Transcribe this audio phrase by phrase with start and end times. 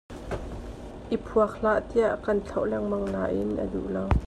[1.15, 4.03] I phuak hlah tiah kan thlauh lengmang nain a duh lo.